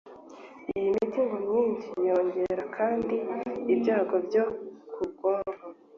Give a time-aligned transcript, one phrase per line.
[0.77, 3.15] iyi miti ngo myinshi yongera kandi
[3.73, 4.43] ibyago byo
[4.93, 5.63] ku bwonko